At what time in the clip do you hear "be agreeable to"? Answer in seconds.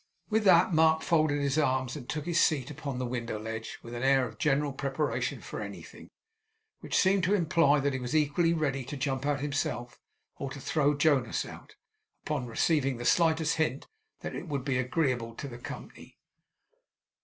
14.65-15.47